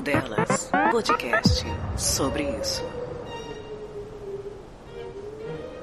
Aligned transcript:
Papo 0.00 0.02
Delas, 0.02 0.70
podcast 0.90 1.66
sobre 1.96 2.44
isso. 2.62 2.82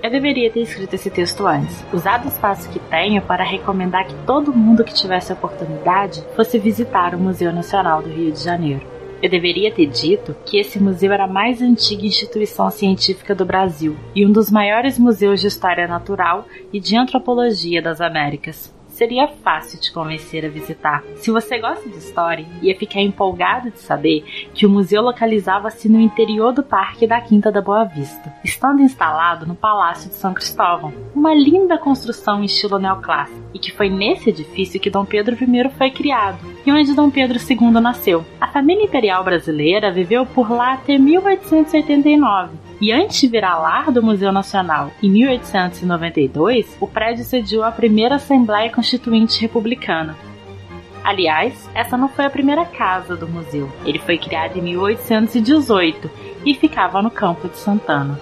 Eu 0.01 0.09
deveria 0.09 0.51
ter 0.51 0.61
escrito 0.61 0.93
esse 0.93 1.09
texto 1.09 1.45
antes, 1.45 1.85
usado 1.93 2.25
o 2.25 2.27
espaço 2.27 2.69
que 2.69 2.79
tenho 2.79 3.21
para 3.21 3.43
recomendar 3.43 4.07
que 4.07 4.15
todo 4.25 4.53
mundo 4.53 4.83
que 4.83 4.93
tivesse 4.93 5.31
oportunidade 5.33 6.23
fosse 6.35 6.57
visitar 6.57 7.13
o 7.13 7.19
Museu 7.19 7.53
Nacional 7.53 8.01
do 8.01 8.09
Rio 8.09 8.31
de 8.31 8.43
Janeiro. 8.43 8.85
Eu 9.21 9.29
deveria 9.29 9.71
ter 9.71 9.87
dito 9.87 10.35
que 10.45 10.59
esse 10.59 10.81
museu 10.81 11.11
era 11.11 11.25
a 11.25 11.27
mais 11.27 11.61
antiga 11.61 12.05
instituição 12.05 12.69
científica 12.69 13.35
do 13.35 13.45
Brasil 13.45 13.95
e 14.15 14.25
um 14.25 14.31
dos 14.31 14.49
maiores 14.49 14.97
museus 14.97 15.41
de 15.41 15.47
história 15.47 15.87
natural 15.87 16.47
e 16.71 16.79
de 16.79 16.95
antropologia 16.95 17.81
das 17.81 17.99
Américas 17.99 18.76
seria 18.97 19.27
fácil 19.27 19.79
te 19.79 19.93
convencer 19.93 20.43
a 20.43 20.49
visitar. 20.49 21.03
Se 21.17 21.29
você 21.29 21.59
gosta 21.59 21.87
de 21.87 21.97
história, 21.97 22.47
ia 22.63 22.75
ficar 22.75 22.99
empolgado 22.99 23.69
de 23.69 23.79
saber 23.79 24.25
que 24.55 24.65
o 24.65 24.69
museu 24.69 25.03
localizava-se 25.03 25.87
no 25.87 25.99
interior 25.99 26.51
do 26.51 26.63
Parque 26.63 27.05
da 27.05 27.21
Quinta 27.21 27.51
da 27.51 27.61
Boa 27.61 27.83
Vista, 27.83 28.33
estando 28.43 28.81
instalado 28.81 29.45
no 29.45 29.53
Palácio 29.53 30.09
de 30.09 30.15
São 30.15 30.33
Cristóvão, 30.33 30.91
uma 31.13 31.33
linda 31.33 31.77
construção 31.77 32.41
em 32.41 32.45
estilo 32.45 32.79
neoclássico, 32.79 33.39
e 33.53 33.59
que 33.59 33.71
foi 33.71 33.87
nesse 33.87 34.31
edifício 34.31 34.79
que 34.79 34.89
Dom 34.89 35.05
Pedro 35.05 35.37
I 35.39 35.69
foi 35.69 35.91
criado 35.91 36.39
e 36.65 36.71
onde 36.71 36.95
Dom 36.95 37.11
Pedro 37.11 37.37
II 37.37 37.79
nasceu. 37.79 38.25
A 38.41 38.47
família 38.47 38.83
imperial 38.83 39.23
brasileira 39.23 39.91
viveu 39.91 40.25
por 40.25 40.49
lá 40.49 40.73
até 40.73 40.97
1889 40.97 42.66
e 42.79 42.91
antes 42.91 43.19
de 43.19 43.27
virar 43.27 43.57
lar 43.57 43.91
do 43.91 44.03
Museu 44.03 44.31
Nacional, 44.31 44.91
em 45.01 45.09
1892, 45.09 46.77
o 46.79 46.87
prédio 46.87 47.23
sediou 47.23 47.63
a 47.63 47.71
primeira 47.71 48.15
Assembleia 48.15 48.71
Constituinte 48.71 49.41
Republicana. 49.41 50.15
Aliás, 51.03 51.69
essa 51.73 51.97
não 51.97 52.09
foi 52.09 52.25
a 52.25 52.29
primeira 52.29 52.65
casa 52.65 53.15
do 53.15 53.27
museu. 53.27 53.71
Ele 53.85 53.97
foi 53.97 54.17
criado 54.17 54.57
em 54.57 54.61
1818 54.61 56.11
e 56.45 56.53
ficava 56.53 57.01
no 57.01 57.09
Campo 57.09 57.47
de 57.47 57.57
Santana. 57.57 58.19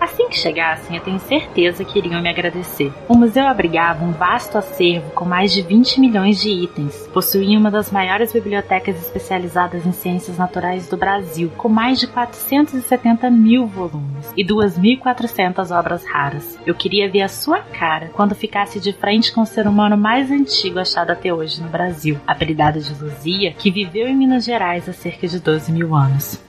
Assim 0.00 0.28
que 0.28 0.38
chegassem, 0.38 0.96
eu 0.96 1.02
tenho 1.02 1.18
certeza 1.18 1.84
que 1.84 1.98
iriam 1.98 2.22
me 2.22 2.28
agradecer. 2.28 2.92
O 3.08 3.16
museu 3.16 3.46
abrigava 3.46 4.04
um 4.04 4.12
vasto 4.12 4.56
acervo 4.56 5.10
com 5.10 5.24
mais 5.24 5.52
de 5.52 5.62
20 5.62 6.00
milhões 6.00 6.40
de 6.40 6.50
itens. 6.50 7.08
Possuía 7.12 7.58
uma 7.58 7.70
das 7.70 7.90
maiores 7.90 8.32
bibliotecas 8.32 8.96
especializadas 8.96 9.84
em 9.84 9.92
ciências 9.92 10.38
naturais 10.38 10.88
do 10.88 10.96
Brasil, 10.96 11.50
com 11.56 11.68
mais 11.68 11.98
de 11.98 12.06
470 12.06 13.28
mil 13.30 13.66
volumes 13.66 14.32
e 14.36 14.44
2.400 14.44 15.76
obras 15.76 16.04
raras. 16.04 16.58
Eu 16.64 16.74
queria 16.74 17.10
ver 17.10 17.22
a 17.22 17.28
sua 17.28 17.58
cara 17.58 18.10
quando 18.12 18.34
ficasse 18.34 18.78
de 18.78 18.92
frente 18.92 19.32
com 19.32 19.42
o 19.42 19.46
ser 19.46 19.66
humano 19.66 19.96
mais 19.96 20.30
antigo 20.30 20.78
achado 20.78 21.10
até 21.10 21.32
hoje 21.34 21.60
no 21.60 21.68
Brasil, 21.68 22.18
apelidado 22.26 22.80
de 22.80 22.94
Luzia, 22.94 23.52
que 23.52 23.70
viveu 23.70 24.06
em 24.06 24.16
Minas 24.16 24.44
Gerais 24.44 24.88
há 24.88 24.92
cerca 24.92 25.26
de 25.26 25.40
12 25.40 25.72
mil 25.72 25.94
anos. 25.94 26.40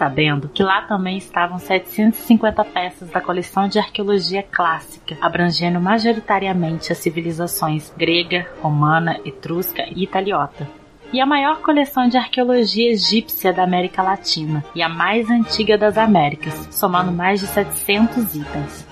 Sabendo 0.00 0.48
que 0.48 0.62
lá 0.62 0.80
também 0.80 1.18
estavam 1.18 1.58
750 1.58 2.64
peças 2.64 3.10
da 3.10 3.20
coleção 3.20 3.68
de 3.68 3.78
arqueologia 3.78 4.42
clássica, 4.42 5.14
abrangendo 5.20 5.78
majoritariamente 5.78 6.90
as 6.90 6.96
civilizações 6.96 7.92
grega, 7.98 8.48
romana, 8.62 9.20
etrusca 9.26 9.84
e 9.94 10.02
italiota 10.02 10.66
e 11.12 11.20
a 11.20 11.26
maior 11.26 11.60
coleção 11.60 12.08
de 12.08 12.16
arqueologia 12.16 12.92
egípcia 12.92 13.52
da 13.52 13.64
América 13.64 14.00
Latina 14.00 14.64
e 14.74 14.82
a 14.82 14.88
mais 14.88 15.28
antiga 15.28 15.76
das 15.76 15.98
Américas, 15.98 16.68
somando 16.70 17.12
mais 17.12 17.40
de 17.40 17.46
700 17.48 18.36
itens. 18.36 18.86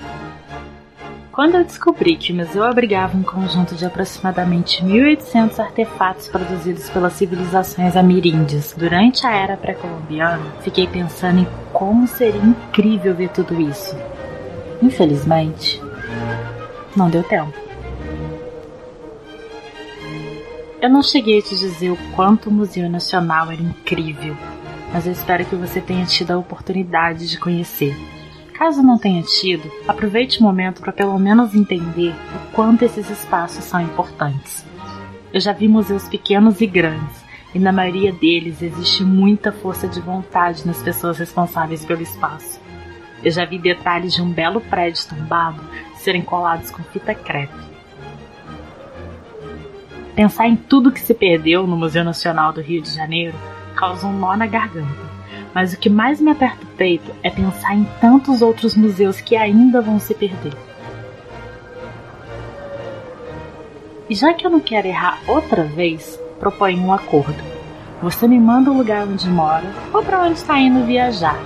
Quando 1.38 1.54
eu 1.54 1.62
descobri 1.62 2.16
que 2.16 2.32
o 2.32 2.34
museu 2.34 2.64
abrigava 2.64 3.16
um 3.16 3.22
conjunto 3.22 3.76
de 3.76 3.86
aproximadamente 3.86 4.82
1.800 4.82 5.60
artefatos 5.60 6.26
produzidos 6.26 6.90
pelas 6.90 7.12
civilizações 7.12 7.96
ameríndias 7.96 8.74
durante 8.76 9.24
a 9.24 9.32
era 9.32 9.56
pré-colombiana, 9.56 10.44
fiquei 10.62 10.88
pensando 10.88 11.38
em 11.42 11.46
como 11.72 12.08
seria 12.08 12.42
incrível 12.42 13.14
ver 13.14 13.28
tudo 13.28 13.60
isso. 13.60 13.96
Infelizmente, 14.82 15.80
não 16.96 17.08
deu 17.08 17.22
tempo. 17.22 17.54
Eu 20.82 20.90
não 20.90 21.04
cheguei 21.04 21.38
a 21.38 21.42
te 21.42 21.56
dizer 21.56 21.92
o 21.92 21.98
quanto 22.16 22.50
o 22.50 22.52
Museu 22.52 22.90
Nacional 22.90 23.52
era 23.52 23.62
incrível, 23.62 24.36
mas 24.92 25.06
eu 25.06 25.12
espero 25.12 25.44
que 25.44 25.54
você 25.54 25.80
tenha 25.80 26.04
tido 26.04 26.32
a 26.32 26.36
oportunidade 26.36 27.28
de 27.28 27.38
conhecer. 27.38 27.96
Caso 28.58 28.82
não 28.82 28.98
tenha 28.98 29.22
tido, 29.22 29.70
aproveite 29.86 30.40
o 30.40 30.42
momento 30.42 30.80
para 30.80 30.92
pelo 30.92 31.16
menos 31.16 31.54
entender 31.54 32.12
o 32.34 32.52
quanto 32.52 32.84
esses 32.84 33.08
espaços 33.08 33.62
são 33.62 33.80
importantes. 33.80 34.66
Eu 35.32 35.40
já 35.40 35.52
vi 35.52 35.68
museus 35.68 36.08
pequenos 36.08 36.60
e 36.60 36.66
grandes, 36.66 37.24
e 37.54 37.58
na 37.60 37.70
maioria 37.70 38.12
deles 38.12 38.60
existe 38.60 39.04
muita 39.04 39.52
força 39.52 39.86
de 39.86 40.00
vontade 40.00 40.66
nas 40.66 40.82
pessoas 40.82 41.18
responsáveis 41.18 41.84
pelo 41.84 42.02
espaço. 42.02 42.60
Eu 43.22 43.30
já 43.30 43.44
vi 43.44 43.60
detalhes 43.60 44.12
de 44.12 44.22
um 44.22 44.32
belo 44.32 44.60
prédio 44.60 45.06
tombado 45.08 45.62
serem 45.94 46.22
colados 46.22 46.68
com 46.72 46.82
fita 46.82 47.14
crepe. 47.14 47.54
Pensar 50.16 50.48
em 50.48 50.56
tudo 50.56 50.90
que 50.90 51.00
se 51.00 51.14
perdeu 51.14 51.64
no 51.64 51.76
Museu 51.76 52.02
Nacional 52.02 52.52
do 52.52 52.60
Rio 52.60 52.82
de 52.82 52.90
Janeiro 52.90 53.36
causa 53.76 54.04
um 54.04 54.18
nó 54.18 54.36
na 54.36 54.48
garganta 54.48 55.17
mas 55.58 55.72
o 55.72 55.76
que 55.76 55.90
mais 55.90 56.20
me 56.20 56.30
aperta 56.30 56.62
o 56.62 56.76
peito 56.76 57.10
é 57.20 57.28
pensar 57.28 57.74
em 57.74 57.82
tantos 58.00 58.42
outros 58.42 58.76
museus 58.76 59.20
que 59.20 59.34
ainda 59.34 59.80
vão 59.80 59.98
se 59.98 60.14
perder. 60.14 60.52
E 64.08 64.14
já 64.14 64.32
que 64.34 64.46
eu 64.46 64.50
não 64.52 64.60
quero 64.60 64.86
errar 64.86 65.18
outra 65.26 65.64
vez, 65.64 66.16
proponho 66.38 66.80
um 66.80 66.92
acordo. 66.92 67.42
Você 68.00 68.28
me 68.28 68.38
manda 68.38 68.70
o 68.70 68.76
lugar 68.76 69.04
onde 69.04 69.28
mora 69.28 69.68
ou 69.92 70.00
para 70.00 70.22
onde 70.22 70.38
está 70.38 70.56
indo 70.60 70.86
viajar, 70.86 71.36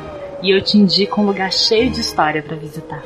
e 0.43 0.51
eu 0.51 0.63
te 0.63 0.77
indico 0.77 1.19
um 1.19 1.25
lugar 1.25 1.51
cheio 1.51 1.91
de 1.91 2.01
história 2.01 2.43
para 2.43 2.55
visitar. 2.55 3.03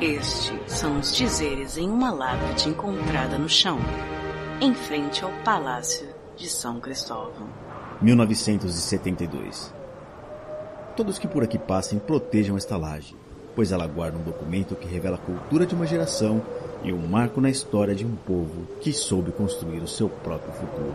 Estes 0.00 0.52
são 0.68 1.00
os 1.00 1.16
dizeres 1.16 1.76
em 1.76 1.90
uma 1.90 2.12
lápide 2.12 2.68
encontrada 2.68 3.36
no 3.36 3.48
chão, 3.48 3.80
em 4.60 4.72
frente 4.72 5.24
ao 5.24 5.32
Palácio 5.44 6.06
de 6.36 6.48
São 6.48 6.78
Cristóvão. 6.78 7.48
1972. 8.00 9.74
Todos 10.96 11.18
que 11.18 11.26
por 11.26 11.42
aqui 11.42 11.58
passem 11.58 11.98
protejam 11.98 12.56
esta 12.56 12.76
laje, 12.76 13.16
pois 13.56 13.72
ela 13.72 13.88
guarda 13.88 14.18
um 14.18 14.22
documento 14.22 14.76
que 14.76 14.86
revela 14.86 15.16
a 15.16 15.20
cultura 15.20 15.66
de 15.66 15.74
uma 15.74 15.84
geração 15.84 16.40
e 16.84 16.92
um 16.92 17.08
marco 17.08 17.40
na 17.40 17.50
história 17.50 17.92
de 17.92 18.06
um 18.06 18.14
povo 18.14 18.68
que 18.80 18.92
soube 18.92 19.32
construir 19.32 19.80
o 19.80 19.88
seu 19.88 20.08
próprio 20.08 20.52
futuro. 20.52 20.94